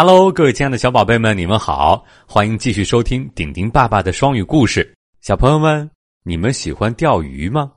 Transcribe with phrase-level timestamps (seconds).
[0.00, 4.96] Hello，各位亲爱的小宝贝们，你们好，欢迎继续收听顶顶爸爸的双语故事。
[5.22, 5.90] 小朋友们，
[6.22, 7.72] 你们喜欢钓鱼吗？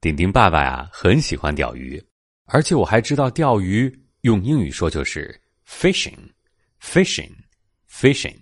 [0.00, 2.04] 顶顶爸爸呀，很喜欢钓鱼，
[2.46, 3.88] 而且我还知道钓鱼
[4.22, 8.34] 用英语说就是 fishing，fishing，fishing。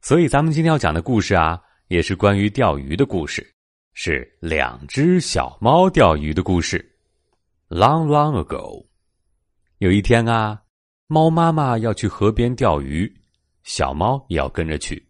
[0.00, 3.46] 所以咱们今天要讲的故事啊，也是关于钓鱼的故事，
[3.92, 6.78] 是两只小猫钓鱼的故事。
[7.68, 8.86] Long, long ago，
[9.76, 10.62] 有一天啊。
[11.12, 13.12] 猫妈妈要去河边钓鱼，
[13.64, 15.04] 小猫也要跟着去。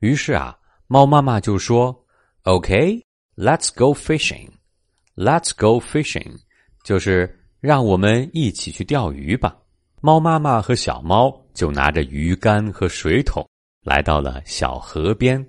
[0.00, 0.54] 于是啊，
[0.86, 2.04] 猫妈妈就说
[2.42, 6.38] ：“OK，let's go fishing，let's go fishing，
[6.84, 9.56] 就是让我们一起去钓鱼吧。”
[10.02, 13.42] 猫妈妈和小猫就拿着鱼竿和水桶
[13.86, 15.42] 来到了小河边，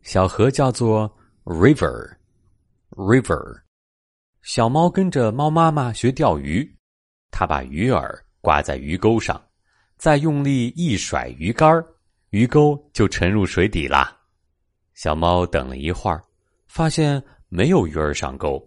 [0.00, 3.60] 小河叫做 river，river。
[4.40, 6.74] 小猫跟着猫妈妈学钓鱼，
[7.30, 8.10] 它把鱼饵。
[8.42, 9.42] 挂在鱼钩上，
[9.96, 11.82] 再用力一甩鱼竿
[12.30, 14.14] 鱼钩就沉入水底啦。
[14.94, 16.22] 小猫等了一会儿，
[16.66, 18.62] 发现没有鱼儿上钩。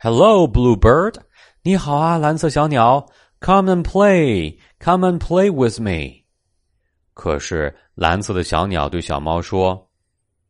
[0.00, 1.14] Hello, bluebird.
[1.62, 3.06] 你好啊，蓝色小鸟。
[3.40, 4.58] Come and play.
[4.80, 6.24] Come and play with me.
[7.12, 9.88] 可是蓝色的小鸟对小猫说：“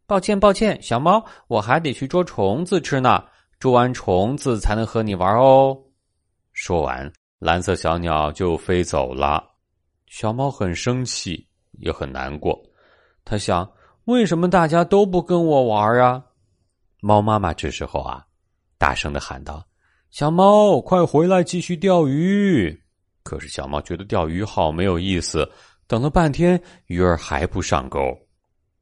[0.09, 3.23] 抱歉，抱歉，小猫，我还得去捉虫子吃呢。
[3.59, 5.79] 捉完虫子才能和你玩哦。”
[6.55, 9.45] 说完，蓝色小鸟就飞走了。
[10.07, 12.59] 小猫很生气，也很难过。
[13.23, 13.71] 他想：
[14.07, 16.25] 为什么大家都不跟我玩啊？
[17.05, 18.25] 猫妈妈这时候啊，
[18.79, 19.63] 大声的喊道
[20.11, 22.83] ：“小猫，快回来继续钓鱼！”
[23.23, 25.47] 可是小猫觉得钓鱼好没有意思，
[25.87, 28.01] 等了半天，鱼儿还不上钩。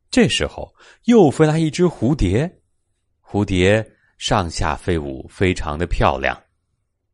[0.08, 0.72] 这时候
[1.06, 2.48] 又飞来一只蝴蝶，
[3.20, 3.84] 蝴蝶
[4.18, 6.40] 上下飞舞，非常的漂亮。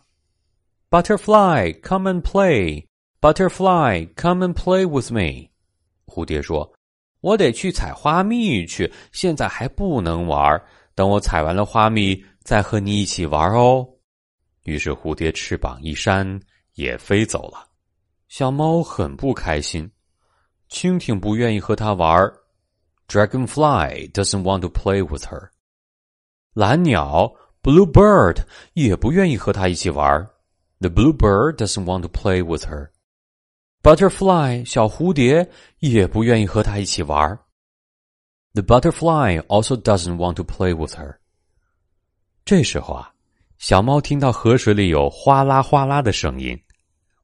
[0.89, 2.87] ！Butterfly, come and play.
[3.21, 5.51] Butterfly, come and play with me.
[6.07, 6.73] 蝴蝶说
[7.21, 10.59] ：“我得去采花蜜去，现在还不能玩。”
[10.95, 13.87] 等我采完了花蜜，再和你一起玩哦。
[14.63, 16.39] 于是蝴蝶翅膀一扇，
[16.73, 17.67] 也飞走了。
[18.27, 19.89] 小猫很不开心，
[20.69, 22.31] 蜻蜓不愿意和它玩。
[23.07, 25.49] Dragonfly doesn't want to play with her。
[26.53, 27.33] 蓝鸟
[27.63, 28.37] Bluebird
[28.73, 30.27] 也不愿意和它一起玩。
[30.79, 32.89] The bluebird doesn't want to play with her。
[33.83, 35.49] Butterfly 小蝴蝶
[35.79, 37.37] 也不愿意和它一起玩。
[38.53, 41.15] The butterfly also doesn't want to play with her。
[42.43, 43.13] 这时候啊，
[43.57, 46.61] 小猫听到河水里有哗啦哗啦的声音。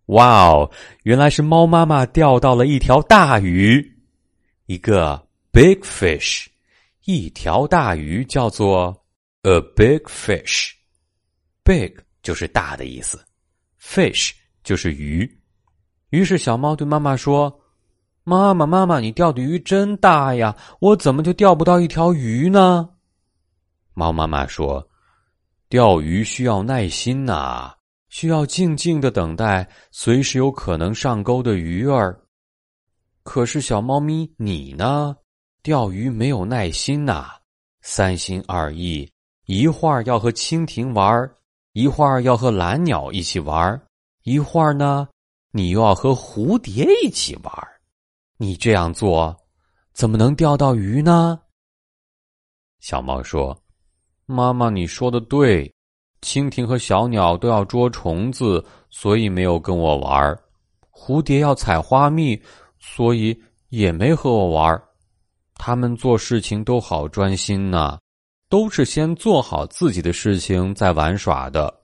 [0.06, 0.72] 哇哦！
[1.04, 3.86] 原来是猫妈妈钓到了一条大鱼，
[4.68, 6.46] 一个 big fish，
[7.04, 9.06] 一条大鱼叫做
[9.42, 10.72] a big fish。
[11.66, 11.94] big
[12.24, 13.22] 就是大的意思
[13.82, 14.32] ，fish
[14.64, 15.30] 就是鱼。
[16.12, 17.54] 于是小猫对妈妈说
[18.30, 22.90] ：“妈妈，妈妈，你钓的鱼真大呀，我怎么就钓不到一条鱼呢？”
[23.96, 24.86] 猫妈妈说
[25.70, 27.74] ：“钓鱼需要耐心呐。”
[28.10, 32.20] 需要静静的等待，随时有可能上钩的鱼儿。
[33.24, 35.16] 可是小猫咪，你呢？
[35.64, 37.30] 钓鱼没有耐心呐，
[37.82, 39.10] 三心二意，
[39.46, 41.30] 一会儿要和蜻蜓玩，
[41.72, 43.82] 一会儿要和蓝鸟一起玩，
[44.24, 45.08] 一会儿呢，
[45.52, 47.54] 你又要和蝴蝶一起玩。
[48.38, 49.36] 你这样做，
[49.94, 51.40] 怎么能钓到鱼呢？
[52.80, 53.60] 小猫说
[54.28, 55.74] ：“妈妈，你说的对。”
[56.22, 60.40] 蜻蜓和小鸟都要捉虫子，所以没有跟我玩
[60.92, 62.40] 蝴蝶要采花蜜，
[62.80, 63.40] 所以
[63.70, 64.84] 也没和我玩
[65.56, 68.00] 他们做事情都好专心呐，
[68.50, 71.82] 都是先做好自己的事情再玩耍的。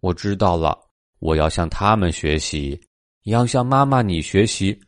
[0.00, 0.78] 我知道了，
[1.18, 2.78] 我要向他们学习，
[3.22, 4.78] 也要向妈妈你学习，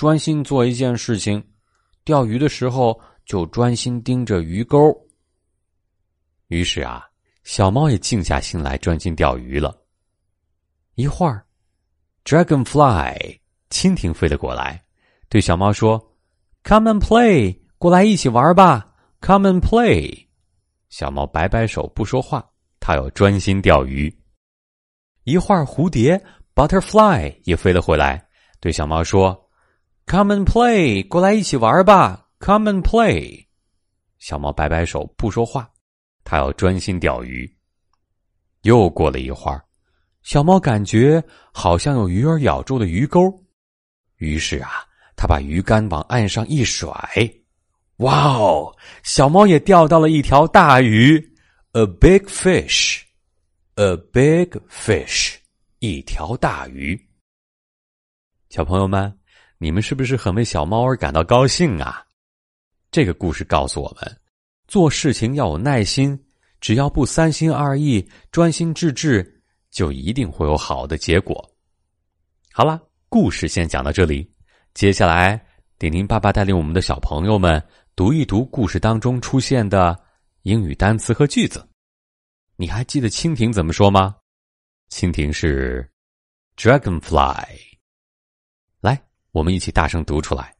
[0.00, 1.46] 专心做一件事情。
[2.06, 4.90] 钓鱼的时候就专心盯着鱼钩。
[6.46, 7.06] 于是啊。
[7.44, 9.76] 小猫也静下心来，专心钓鱼了。
[10.94, 11.44] 一会儿
[12.24, 13.38] ，dragonfly
[13.68, 14.82] 蜻蜓飞了过来，
[15.28, 15.98] 对小猫说
[16.64, 18.94] ：“Come and play，过来一起玩吧。
[19.20, 20.26] ”Come and play。
[20.88, 24.14] 小猫摆摆手，不说话，它要专心钓鱼。
[25.24, 26.22] 一会儿，蝴蝶
[26.54, 28.26] butterfly 也飞了回来，
[28.60, 29.39] 对小猫说
[30.10, 32.26] ：“Come and play，过来一起玩吧。
[32.40, 33.46] ”Come and play。
[34.18, 35.70] 小猫摆摆手，不说话。
[36.24, 37.48] 它要专心钓鱼。
[38.62, 39.64] 又过了一会儿，
[40.22, 41.22] 小猫感觉
[41.52, 43.32] 好像有鱼儿咬住了鱼钩，
[44.16, 44.84] 于是啊，
[45.16, 46.92] 它把鱼竿往岸上一甩，
[47.98, 48.76] 哇哦！
[49.02, 51.16] 小猫也钓到了一条大鱼
[51.72, 55.36] ，a big fish，a big fish，
[55.78, 57.00] 一条大鱼。
[58.48, 59.19] 小朋友们，
[59.62, 62.02] 你们是不是很为小猫而感到高兴啊？
[62.90, 64.20] 这个故事告诉我们。
[64.66, 66.18] 做事情要有耐心，
[66.62, 71.46] 只要不三心二意、专心致志，就一定会有好的结果。
[72.50, 72.80] 好了，
[73.10, 74.32] 故事先讲到这里，
[74.72, 75.38] 接下来
[75.78, 77.62] 丁丁爸爸带领我们的小朋友们
[77.94, 79.94] 读一读故事当中出现的
[80.44, 81.68] 英语单词和句子。
[82.56, 84.16] 你还记得蜻蜓怎么说吗？
[84.88, 85.86] 蜻蜓是
[86.56, 87.69] dragonfly。
[89.29, 90.57] 来，我们一起大声读出来：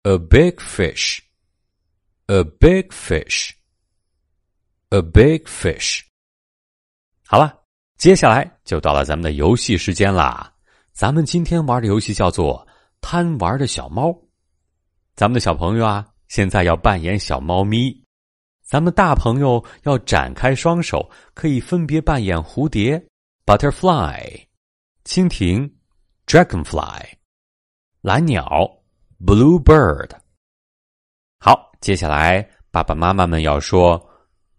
[0.04, 1.22] A big fish.
[2.26, 3.54] A big fish.
[4.90, 6.04] A big fish.
[7.26, 7.64] 好了，
[7.97, 10.53] 接下来就到了咱们的游戏时间啦。
[10.93, 12.67] 咱们今天玩的游戏叫做
[13.01, 14.15] 贪玩的小猫。
[15.15, 18.03] 咱们的小朋友啊，现在要扮演小猫咪；
[18.63, 23.03] 咱们大朋友要展开双手，可以分别扮演蝴蝶
[23.47, 24.45] （butterfly）、
[25.05, 25.75] 蜻蜓
[26.27, 27.03] （dragonfly）、
[28.03, 28.45] 蓝鸟
[29.25, 30.11] （bluebird）。
[31.39, 34.07] 好，接下来爸爸妈妈们要说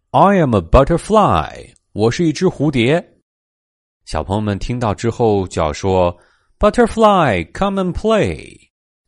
[0.10, 3.17] ：“I am a butterfly。”我是一只蝴蝶。
[4.08, 6.18] 小朋友们听到之后就要说
[6.60, 8.58] ：“Butterfly，come and play。”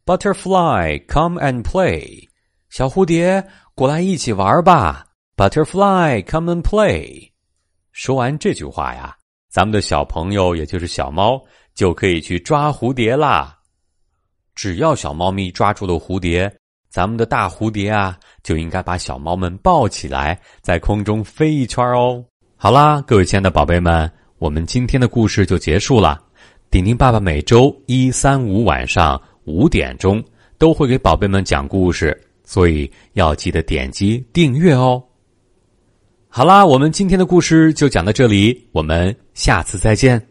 [0.05, 2.27] Butterfly, come and play.
[2.69, 5.05] 小蝴蝶，过来一起玩吧。
[5.37, 7.31] Butterfly, come and play.
[7.93, 9.15] 说完这句话呀，
[9.49, 11.41] 咱们的小朋友，也就是小猫，
[11.73, 13.57] 就可以去抓蝴蝶啦。
[14.53, 16.53] 只要小猫咪抓住了蝴蝶，
[16.89, 22.21] 咱们的大蝴蝶啊，就应该把小猫们抱起来，在空中飞一圈哦。
[22.57, 26.19] 好啦，各位亲爱的宝贝们，我们今天的故事就结束了。
[26.71, 29.21] 顶顶爸爸每周一、三、五晚上。
[29.45, 30.23] 五点钟
[30.59, 35.03] 都会给宝贝们讲故事，所以要记得点击订阅哦。
[36.27, 40.28] 好啦，我们今天的故事就讲到这里，我们下次再见。